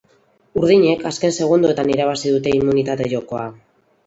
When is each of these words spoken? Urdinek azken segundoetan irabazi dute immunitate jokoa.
Urdinek 0.61 1.05
azken 1.09 1.35
segundoetan 1.41 1.93
irabazi 1.97 2.33
dute 2.37 2.55
immunitate 2.61 3.09
jokoa. 3.15 3.47